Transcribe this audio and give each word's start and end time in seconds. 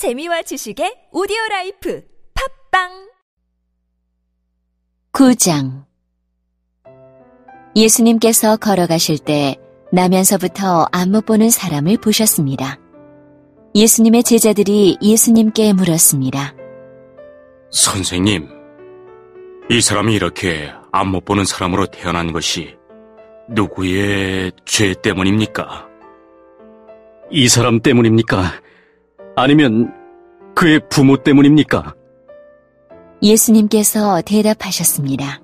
재미와 0.00 0.40
지식의 0.40 1.08
오디오 1.12 1.36
라이프 1.50 2.02
팟빵 2.70 3.10
9장 5.12 5.84
예수님께서 7.76 8.56
걸어가실 8.56 9.18
때 9.18 9.56
나면서부터 9.92 10.86
앞 10.90 11.10
못 11.12 11.26
보는 11.26 11.50
사람을 11.50 11.98
보셨습니다. 11.98 12.78
예수님의 13.74 14.22
제자들이 14.22 14.96
예수님께 15.02 15.74
물었습니다. 15.74 16.54
선생님, 17.70 18.48
이 19.68 19.80
사람이 19.82 20.14
이렇게 20.14 20.72
앞 20.92 21.08
못 21.08 21.26
보는 21.26 21.44
사람으로 21.44 21.88
태어난 21.88 22.32
것이 22.32 22.74
누구의 23.50 24.52
죄 24.64 24.94
때문입니까? 24.94 25.88
이 27.30 27.48
사람 27.50 27.80
때문입니까? 27.80 28.62
아니면 29.36 29.92
그의 30.54 30.80
부모 30.88 31.16
때문입니까? 31.16 31.94
예수님께서 33.22 34.22
대답하셨습니다. 34.22 35.40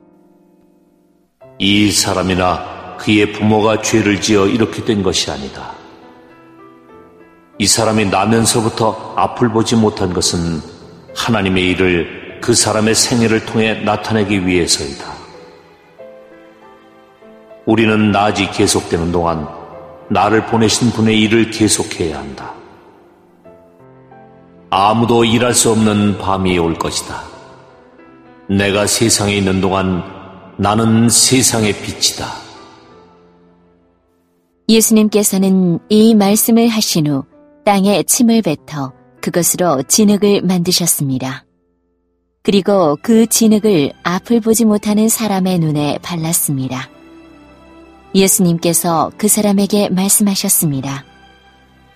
이 1.58 1.90
사람이나 1.90 2.96
그의 2.98 3.32
부모가 3.32 3.82
죄를 3.82 4.20
지어 4.20 4.46
이렇게 4.46 4.84
된 4.84 5.02
것이 5.02 5.30
아니다. 5.30 5.72
이 7.58 7.66
사람이 7.66 8.06
나면서부터 8.06 9.14
앞을 9.16 9.50
보지 9.50 9.76
못한 9.76 10.12
것은 10.12 10.60
하나님의 11.14 11.70
일을 11.70 12.38
그 12.42 12.54
사람의 12.54 12.94
생애를 12.94 13.46
통해 13.46 13.74
나타내기 13.82 14.46
위해서이다. 14.46 15.04
우리는 17.64 18.10
낮이 18.10 18.50
계속되는 18.50 19.10
동안 19.10 19.48
나를 20.10 20.46
보내신 20.46 20.90
분의 20.90 21.18
일을 21.22 21.50
계속해야 21.50 22.18
한다. 22.18 22.54
아무도 24.78 25.24
일할 25.24 25.54
수 25.54 25.70
없는 25.70 26.18
밤이 26.18 26.58
올 26.58 26.74
것이다. 26.74 27.22
내가 28.46 28.86
세상에 28.86 29.34
있는 29.34 29.62
동안 29.62 30.02
나는 30.58 31.08
세상의 31.08 31.72
빛이다. 31.80 32.26
예수님께서는 34.68 35.78
이 35.88 36.14
말씀을 36.14 36.68
하신 36.68 37.06
후 37.06 37.24
땅에 37.64 38.02
침을 38.02 38.42
뱉어 38.42 38.92
그것으로 39.22 39.82
진흙을 39.84 40.42
만드셨습니다. 40.42 41.46
그리고 42.42 42.98
그 43.00 43.26
진흙을 43.26 43.94
앞을 44.02 44.40
보지 44.40 44.66
못하는 44.66 45.08
사람의 45.08 45.58
눈에 45.58 45.98
발랐습니다. 46.02 46.90
예수님께서 48.14 49.10
그 49.16 49.26
사람에게 49.26 49.88
말씀하셨습니다. 49.88 51.06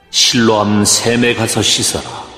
실로암 0.08 0.86
샘에 0.86 1.34
가서 1.34 1.60
씻어라. 1.60 2.29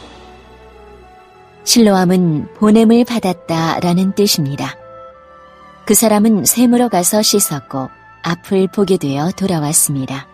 실로암은 1.65 2.55
보냄을 2.55 3.05
받았다 3.05 3.81
라는 3.81 4.15
뜻입니다. 4.15 4.77
그 5.85 5.95
사람은 5.95 6.45
샘으로 6.45 6.89
가서 6.89 7.23
씻었고 7.23 7.89
앞을 8.23 8.69
보게 8.69 8.97
되어 8.97 9.31
돌아왔습니다. 9.33 10.29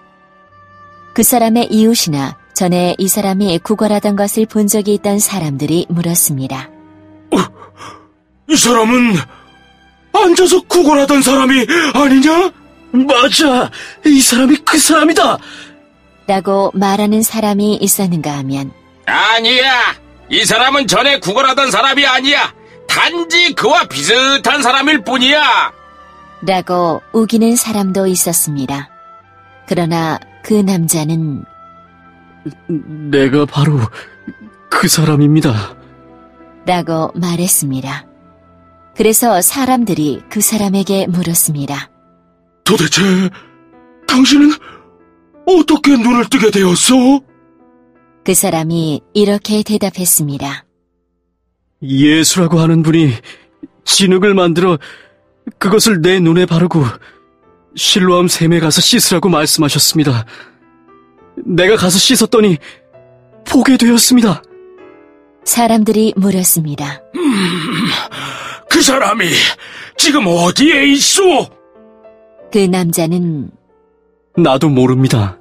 그 1.15 1.23
사람의 1.23 1.69
이웃이나 1.71 2.37
전에 2.55 2.95
이 2.99 3.09
사람이 3.09 3.59
구걸하던 3.61 4.17
것을 4.17 4.47
본 4.47 4.67
적이 4.67 4.95
있던 4.95 5.19
사람들이 5.19 5.87
물었습니다. 5.89 6.71
이 8.51 8.57
사람은 8.57 9.15
앉아서 10.13 10.63
구걸하던 10.63 11.23
사람이 11.23 11.67
아니냐? 11.95 12.51
맞아! 12.93 13.71
이 14.07 14.21
사람이 14.21 14.57
그 14.65 14.79
사람이다! 14.79 15.39
라고 16.27 16.71
말하는 16.75 17.23
사람이 17.23 17.77
있었는가 17.77 18.37
하면 18.39 18.73
아니야. 19.07 20.08
이 20.31 20.45
사람은 20.45 20.87
전에 20.87 21.21
구걸하던 21.21 21.71
사람이 21.71 22.07
아니야. 22.07 22.53
단지 22.87 23.55
그와 23.55 23.85
비슷한 23.85 24.63
사람일 24.63 25.05
뿐이야. 25.05 25.73
라고 26.43 27.03
우기는 27.13 27.57
사람도 27.57 28.07
있었습니다. 28.07 28.91
그러나 29.67 30.19
그 30.43 30.55
남자는 30.55 31.45
내가 33.11 33.45
바로 33.47 33.81
그 34.71 34.89
사람입니다. 34.89 35.77
라고 36.67 37.11
말했습니다. 37.15 38.07
그래서 38.97 39.41
사람들이 39.41 40.23
그 40.29 40.41
사람에게 40.41 41.07
물었습니다. 41.09 41.91
도대체 42.65 43.03
당신은 44.07 44.51
어떻게 45.47 45.93
눈을 45.93 46.29
뜨게 46.29 46.51
되었어? 46.51 47.21
그 48.29 48.35
사람이 48.35 49.01
이렇게 49.15 49.63
대답했습니다. 49.63 50.67
예수라고 51.81 52.59
하는 52.59 52.83
분이 52.83 53.15
진흙을 53.87 54.35
만들어 54.35 54.77
그것을 55.57 56.03
내 56.03 56.21
눈에 56.21 56.45
바르고 56.45 56.85
실로암 57.75 58.29
샘에 58.29 58.61
가서 58.61 58.83
씻으라고 58.83 59.31
말씀하셨습니다. 59.31 60.27
내가 61.37 61.77
가서 61.77 61.99
씻었더니 61.99 62.59
보게 63.47 63.79
되었습니다. 63.79 64.43
사람들이 65.45 66.13
물었습니다. 66.15 67.01
그 68.69 68.83
사람이 68.83 69.25
지금 69.97 70.27
어디에 70.27 70.85
있어? 70.93 71.49
그 72.53 72.59
남자는 72.59 73.51
나도 74.37 74.69
모릅니다. 74.69 75.39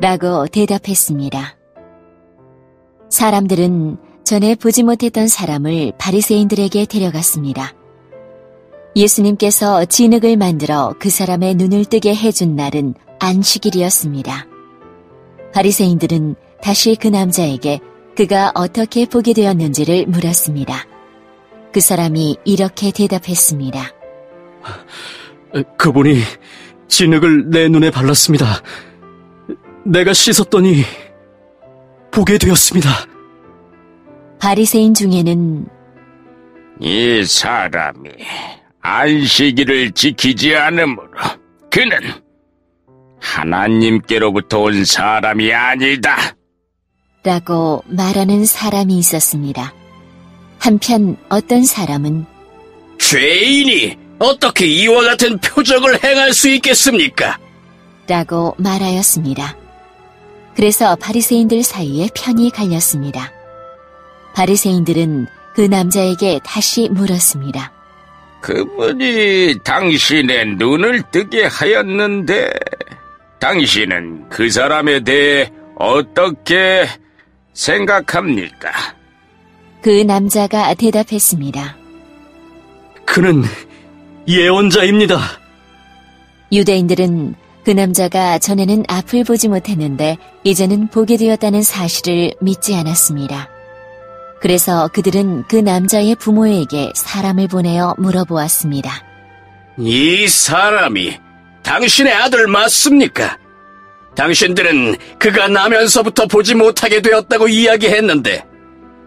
라고 0.00 0.46
대답했습니다. 0.46 1.57
사람들은 3.08 3.96
전에 4.24 4.54
보지 4.54 4.82
못했던 4.82 5.26
사람을 5.26 5.92
바리새인들에게 5.98 6.86
데려갔습니다. 6.86 7.74
예수님께서 8.94 9.84
진흙을 9.84 10.36
만들어 10.36 10.94
그 10.98 11.08
사람의 11.08 11.54
눈을 11.54 11.84
뜨게 11.86 12.14
해준 12.14 12.56
날은 12.56 12.94
안식일이었습니다. 13.20 14.46
바리새인들은 15.54 16.34
다시 16.60 16.96
그 16.96 17.08
남자에게 17.08 17.80
그가 18.16 18.52
어떻게 18.54 19.06
보게 19.06 19.32
되었는지를 19.32 20.06
물었습니다. 20.06 20.86
그 21.72 21.80
사람이 21.80 22.38
이렇게 22.44 22.90
대답했습니다. 22.90 23.92
그분이 25.76 26.20
진흙을 26.88 27.50
내 27.50 27.68
눈에 27.68 27.90
발랐습니다. 27.90 28.62
내가 29.84 30.12
씻었더니 30.12 30.82
보게 32.10 32.38
되었습니다. 32.38 32.90
바리새인 34.40 34.94
중에는 34.94 35.66
이 36.80 37.24
사람이 37.24 38.10
안식일을 38.80 39.92
지키지 39.92 40.54
않으므로 40.54 41.10
그는 41.70 41.98
하나님께로부터 43.20 44.60
온 44.60 44.84
사람이 44.84 45.52
아니다. 45.52 46.16
라고 47.24 47.82
말하는 47.86 48.44
사람이 48.44 48.96
있었습니다. 48.98 49.74
한편 50.58 51.16
어떤 51.28 51.64
사람은 51.64 52.24
죄인이 52.98 53.96
어떻게 54.18 54.66
이와 54.66 55.02
같은 55.02 55.38
표적을 55.38 56.02
행할 56.02 56.32
수 56.32 56.48
있겠습니까? 56.48 57.38
라고 58.08 58.54
말하였습니다. 58.58 59.56
그래서 60.58 60.96
바리새인들 60.96 61.62
사이에 61.62 62.08
편이 62.16 62.50
갈렸습니다. 62.50 63.32
바리새인들은 64.34 65.28
그 65.54 65.60
남자에게 65.60 66.40
다시 66.44 66.88
물었습니다. 66.88 67.72
그분이 68.40 69.60
당신의 69.62 70.56
눈을 70.56 71.04
뜨게 71.12 71.44
하였는데 71.44 72.50
당신은 73.38 74.30
그 74.30 74.50
사람에 74.50 75.04
대해 75.04 75.48
어떻게 75.76 76.88
생각합니까? 77.52 78.72
그 79.80 79.90
남자가 79.90 80.74
대답했습니다. 80.74 81.76
그는 83.06 83.44
예언자입니다. 84.26 85.20
유대인들은 86.50 87.47
그 87.68 87.72
남자가 87.72 88.38
전에는 88.38 88.84
앞을 88.88 89.24
보지 89.24 89.48
못했는데 89.48 90.16
이제는 90.42 90.88
보게 90.88 91.18
되었다는 91.18 91.62
사실을 91.62 92.32
믿지 92.40 92.74
않았습니다. 92.74 93.50
그래서 94.40 94.88
그들은 94.88 95.44
그 95.48 95.56
남자의 95.56 96.14
부모에게 96.14 96.92
사람을 96.94 97.46
보내어 97.48 97.94
물어보았습니다. 97.98 98.90
이 99.76 100.26
사람이 100.26 101.18
당신의 101.62 102.10
아들 102.10 102.46
맞습니까? 102.46 103.36
당신들은 104.16 104.96
그가 105.18 105.48
나면서부터 105.48 106.26
보지 106.26 106.54
못하게 106.54 107.02
되었다고 107.02 107.48
이야기했는데 107.48 108.46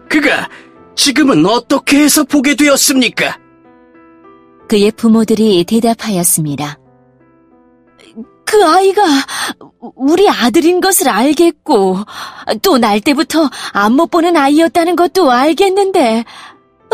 그가 0.08 0.48
지금은 0.94 1.44
어떻게 1.46 1.98
해서 1.98 2.22
보게 2.22 2.54
되었습니까? 2.54 3.40
그의 4.68 4.92
부모들이 4.92 5.64
대답하였습니다. 5.64 6.78
그 8.52 8.62
아이가 8.66 9.02
우리 9.96 10.28
아들인 10.28 10.82
것을 10.82 11.08
알겠고, 11.08 11.96
또 12.60 12.76
날 12.76 13.00
때부터 13.00 13.48
안 13.72 13.92
못 13.94 14.10
보는 14.10 14.36
아이였다는 14.36 14.94
것도 14.94 15.30
알겠는데, 15.32 16.24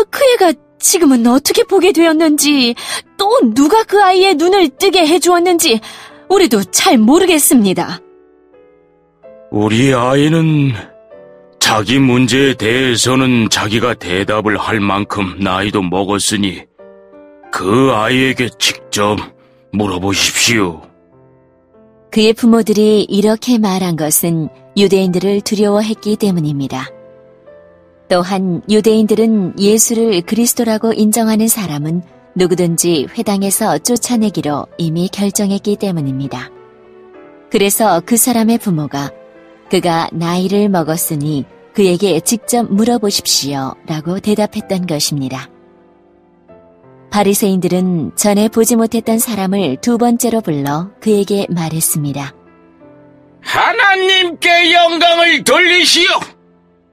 그 0.09 0.19
애가 0.35 0.53
지금은 0.79 1.27
어떻게 1.27 1.63
보게 1.65 1.91
되었는지, 1.91 2.75
또 3.17 3.29
누가 3.53 3.83
그 3.83 4.01
아이의 4.01 4.35
눈을 4.35 4.69
뜨게 4.69 5.05
해주었는지, 5.05 5.81
우리도 6.29 6.63
잘 6.71 6.97
모르겠습니다. 6.97 7.99
우리 9.51 9.93
아이는 9.93 10.71
자기 11.59 11.99
문제에 11.99 12.53
대해서는 12.53 13.49
자기가 13.49 13.95
대답을 13.95 14.57
할 14.57 14.79
만큼 14.79 15.35
나이도 15.41 15.81
먹었으니 15.81 16.63
그 17.51 17.91
아이에게 17.93 18.47
직접 18.59 19.17
물어보십시오. 19.73 20.83
그의 22.11 22.33
부모들이 22.33 23.03
이렇게 23.03 23.57
말한 23.57 23.95
것은 23.95 24.49
유대인들을 24.75 25.41
두려워했기 25.41 26.15
때문입니다. 26.15 26.89
또한 28.07 28.63
유대인들은 28.67 29.59
예수를 29.59 30.21
그리스도라고 30.21 30.93
인정하는 30.93 31.47
사람은 31.47 32.01
누구든지 32.35 33.07
회당에서 33.15 33.77
쫓아내기로 33.77 34.65
이미 34.79 35.07
결정했기 35.09 35.75
때문입니다. 35.75 36.49
그래서 37.51 38.01
그 38.05 38.17
사람의 38.17 38.57
부모가 38.57 39.11
그가 39.69 40.09
나이를 40.11 40.69
먹었으니 40.69 41.45
그에게 41.73 42.19
직접 42.21 42.63
물어보십시오 42.71 43.75
라고 43.85 44.19
대답했던 44.19 44.87
것입니다. 44.87 45.47
바리새인들은 47.19 48.15
전에 48.15 48.47
보지 48.47 48.77
못했던 48.77 49.19
사람을 49.19 49.77
두 49.81 49.97
번째로 49.97 50.39
불러 50.39 50.89
그에게 51.01 51.47
말했습니다. 51.49 52.33
하나님께 53.41 54.71
영광을 54.71 55.43
돌리시오. 55.43 56.07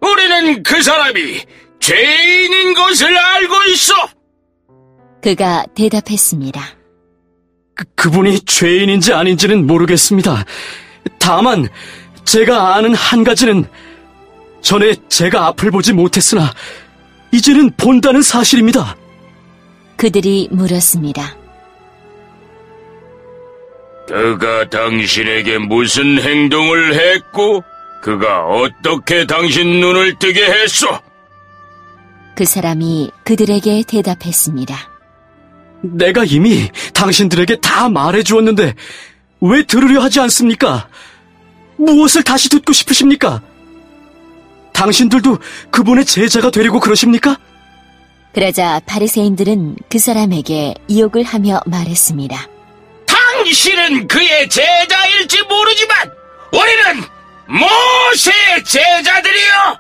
우리는 0.00 0.64
그 0.64 0.82
사람이 0.82 1.43
죄인인 1.78 2.75
것을 2.75 3.17
알고 3.17 3.55
있어. 3.70 3.93
그가 5.23 5.64
대답했습니다. 5.76 6.61
그, 7.76 7.84
그분이 7.94 8.40
죄인인지 8.40 9.12
아닌지는 9.12 9.64
모르겠습니다. 9.64 10.44
다만 11.20 11.69
제가 12.25 12.75
아는 12.75 12.96
한 12.96 13.22
가지는 13.22 13.64
전에 14.61 14.96
제가 15.08 15.46
앞을 15.46 15.70
보지 15.70 15.93
못했으나 15.93 16.52
이제는 17.31 17.70
본다는 17.76 18.22
사실입니다. 18.22 18.96
그들이 19.96 20.48
물었습니다. 20.50 21.37
그가 24.06 24.69
당신에게 24.69 25.58
무슨 25.58 26.20
행동을 26.20 26.94
했고 26.94 27.64
그가 28.02 28.44
어떻게 28.46 29.26
당신 29.26 29.81
눈을 29.81 30.19
뜨게 30.19 30.44
했소? 30.44 30.87
그 32.37 32.44
사람이 32.44 33.10
그들에게 33.25 33.82
대답했습니다. 33.88 34.76
내가 35.81 36.25
이미 36.25 36.70
당신들에게 36.94 37.60
다 37.60 37.88
말해 37.88 38.22
주었는데 38.22 38.75
왜 39.40 39.64
들으려 39.64 40.02
하지 40.02 40.20
않습니까? 40.20 40.88
무엇을 41.76 42.22
다시 42.22 42.48
듣고 42.48 42.72
싶으십니까? 42.72 43.43
당신들도 44.72 45.38
그분의 45.70 46.04
제자가 46.04 46.50
되려고 46.50 46.81
그러십니까? 46.81 47.38
그러자 48.36 48.82
바리새인들은 48.84 49.76
그 49.88 49.98
사람에게 49.98 50.74
이욕을 50.88 51.22
하며 51.22 51.58
말했습니다. 51.64 52.36
당신은 53.06 54.08
그의 54.08 54.46
제자일지 54.50 55.42
모르지만 55.44 56.12
우리는 56.52 57.02
모세의 57.48 58.62
제자들이요. 58.62 59.78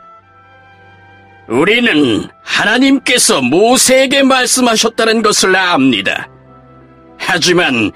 우리는 1.48 2.30
하나님께서 2.42 3.42
모세에게 3.42 4.22
말씀하셨다는 4.22 5.20
것을 5.20 5.54
압니다. 5.54 6.30
하지만 7.18 7.92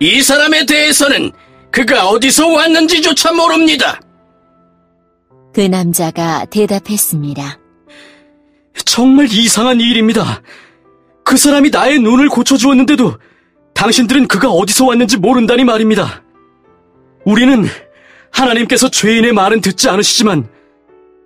이 0.00 0.22
사람에 0.22 0.66
대해서는 0.66 1.30
그가 1.70 2.08
어디서 2.08 2.48
왔는지조차 2.48 3.30
모릅니다. 3.30 4.00
그 5.54 5.60
남자가 5.60 6.46
대답했습니다. 6.46 7.60
정말 8.84 9.26
이상한 9.30 9.80
일입니다. 9.80 10.42
그 11.24 11.36
사람이 11.36 11.70
나의 11.70 11.98
눈을 12.00 12.28
고쳐주었는데도 12.28 13.18
당신들은 13.74 14.26
그가 14.28 14.50
어디서 14.50 14.86
왔는지 14.86 15.16
모른다니 15.16 15.64
말입니다. 15.64 16.22
우리는 17.24 17.66
하나님께서 18.32 18.88
죄인의 18.90 19.32
말은 19.32 19.60
듣지 19.60 19.88
않으시지만 19.88 20.48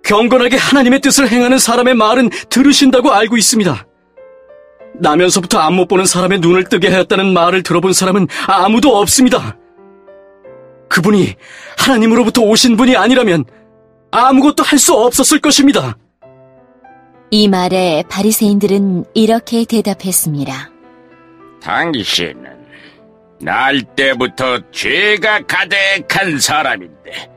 경건하게 0.03 0.57
하나님의 0.57 1.01
뜻을 1.01 1.27
행하는 1.29 1.57
사람의 1.57 1.95
말은 1.95 2.29
들으신다고 2.49 3.11
알고 3.11 3.37
있습니다. 3.37 3.85
나면서부터 4.99 5.59
안 5.59 5.73
못 5.73 5.87
보는 5.87 6.05
사람의 6.05 6.39
눈을 6.39 6.65
뜨게 6.65 6.89
하였다는 6.89 7.33
말을 7.33 7.63
들어본 7.63 7.93
사람은 7.93 8.27
아무도 8.47 8.95
없습니다. 8.97 9.57
그분이 10.89 11.35
하나님으로부터 11.77 12.41
오신 12.43 12.77
분이 12.77 12.95
아니라면 12.95 13.43
아무것도 14.11 14.63
할 14.63 14.77
수 14.79 14.93
없었을 14.93 15.39
것입니다. 15.39 15.97
이 17.31 17.47
말에 17.47 18.03
바리새인들은 18.09 19.05
이렇게 19.13 19.65
대답했습니다. 19.65 20.69
당신은 21.61 22.65
날 23.41 23.81
때부터 23.95 24.59
죄가 24.71 25.41
가득한 25.45 26.39
사람인데 26.39 27.29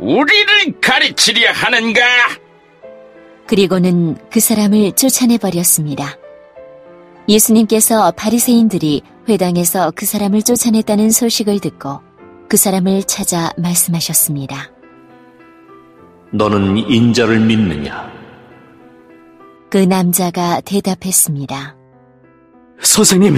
우리를 0.00 0.80
가르치려 0.80 1.52
하는가? 1.52 2.00
그리고는 3.46 4.16
그 4.30 4.40
사람을 4.40 4.92
쫓아내 4.92 5.38
버렸습니다. 5.38 6.16
예수님께서 7.28 8.10
바리새인들이 8.12 9.02
회당에서 9.28 9.92
그 9.94 10.06
사람을 10.06 10.42
쫓아냈다는 10.42 11.10
소식을 11.10 11.60
듣고 11.60 12.00
그 12.48 12.56
사람을 12.56 13.02
찾아 13.04 13.50
말씀하셨습니다. 13.58 14.70
너는 16.30 16.78
인자를 16.90 17.40
믿느냐? 17.40 18.17
그 19.70 19.78
남자가 19.78 20.60
대답했습니다. 20.62 21.76
선생님, 22.80 23.36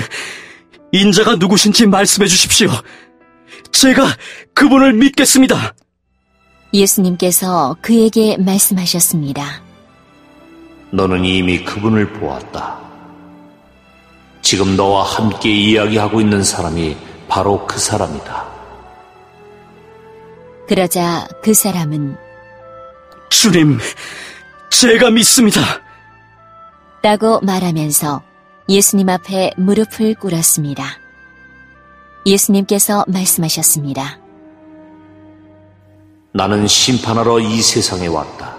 인자가 0.92 1.36
누구신지 1.36 1.86
말씀해 1.86 2.28
주십시오. 2.28 2.68
제가 3.72 4.06
그분을 4.54 4.92
믿겠습니다. 4.94 5.74
예수님께서 6.72 7.76
그에게 7.80 8.36
말씀하셨습니다. 8.36 9.62
너는 10.92 11.24
이미 11.24 11.64
그분을 11.64 12.12
보았다. 12.12 12.78
지금 14.42 14.76
너와 14.76 15.04
함께 15.04 15.50
이야기하고 15.50 16.20
있는 16.20 16.42
사람이 16.42 16.96
바로 17.28 17.66
그 17.66 17.78
사람이다. 17.78 18.48
그러자 20.68 21.26
그 21.42 21.54
사람은 21.54 22.16
주님, 23.28 23.78
제가 24.70 25.10
믿습니다. 25.10 25.60
라고 27.02 27.40
말하면서 27.40 28.22
예수님 28.68 29.08
앞에 29.08 29.52
무릎을 29.56 30.14
꿇었습니다. 30.16 30.84
예수님께서 32.26 33.04
말씀하셨습니다. 33.08 34.18
나는 36.32 36.66
심판하러 36.66 37.40
이 37.40 37.60
세상에 37.62 38.06
왔다. 38.06 38.56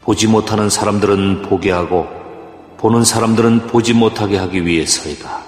보지 0.00 0.26
못하는 0.26 0.70
사람들은 0.70 1.42
보게 1.42 1.70
하고 1.70 2.08
보는 2.78 3.04
사람들은 3.04 3.68
보지 3.68 3.92
못하게 3.92 4.38
하기 4.38 4.66
위해서이다. 4.66 5.42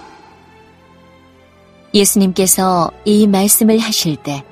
예수님께서 1.94 2.90
이 3.04 3.26
말씀을 3.26 3.78
하실 3.78 4.16
때 4.16 4.44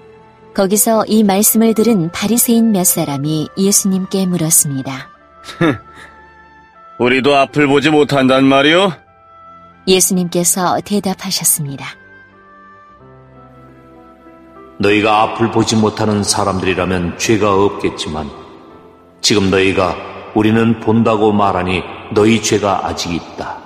거기서 0.55 1.05
이 1.07 1.23
말씀을 1.23 1.75
들은 1.75 2.11
바리새인 2.11 2.73
몇 2.73 2.85
사람이 2.85 3.49
예수님께 3.57 4.27
물었습니다. 4.27 5.09
우리도 7.03 7.35
앞을 7.35 7.67
보지 7.67 7.91
못한단 7.91 8.45
말이오? 8.45 8.93
예수님께서 9.89 10.81
대답하셨습니다. 10.85 11.85
너희가 14.79 15.23
앞을 15.23 15.51
보지 15.51 15.75
못하는 15.75 16.23
사람들이라면 16.23 17.19
죄가 17.19 17.57
없겠지만 17.57 18.31
지금 19.21 19.51
너희가 19.51 19.97
우리는 20.37 20.79
본다고 20.79 21.33
말하니 21.33 21.83
너희 22.15 22.41
죄가 22.41 22.87
아직 22.87 23.13
있다. 23.13 23.62